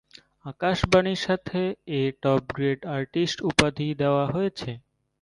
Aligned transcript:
আকাশবাণীর 0.45 1.19
সাথে 1.19 1.59
A-top 1.99 2.41
grade 2.55 2.81
artist 2.95 3.37
উপাধি 3.49 3.87
দেওয়া 4.01 4.25
হয়েছে। 4.27 4.69